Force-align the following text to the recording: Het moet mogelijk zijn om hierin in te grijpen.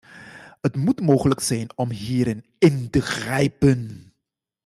Het 0.61 0.75
moet 0.75 1.01
mogelijk 1.01 1.39
zijn 1.39 1.67
om 1.75 1.89
hierin 1.91 2.45
in 2.57 2.89
te 2.89 3.01
grijpen. 3.01 4.13